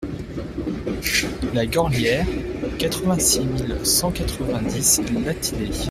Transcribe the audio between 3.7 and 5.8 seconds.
cent quatre-vingt-dix Latillé